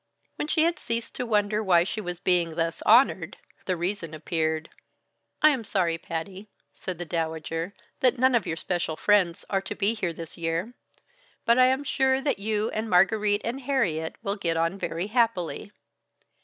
When 0.35 0.47
she 0.47 0.63
had 0.63 0.79
ceased 0.79 1.13
to 1.17 1.27
wonder 1.27 1.63
why 1.63 1.83
she 1.83 2.01
was 2.01 2.19
being 2.19 2.55
thus 2.55 2.81
honored, 2.87 3.37
the 3.65 3.77
reason 3.77 4.15
appeared. 4.15 4.71
"I 5.43 5.51
am 5.51 5.63
sorry, 5.63 5.99
Patty," 5.99 6.49
said 6.73 6.97
the 6.97 7.05
Dowager, 7.05 7.75
"that 7.99 8.17
none 8.17 8.33
of 8.33 8.47
your 8.47 8.57
special 8.57 8.95
friends 8.95 9.45
are 9.47 9.61
to 9.61 9.75
be 9.75 9.93
here 9.93 10.11
this 10.11 10.39
year; 10.39 10.73
but 11.45 11.59
I 11.59 11.65
am 11.67 11.83
sure 11.83 12.19
that 12.19 12.39
you 12.39 12.71
and 12.71 12.89
Margarite 12.89 13.41
and 13.43 13.61
Harriet 13.61 14.15
will 14.23 14.37
get 14.37 14.57
on 14.57 14.79
very 14.79 15.05
happily. 15.05 15.71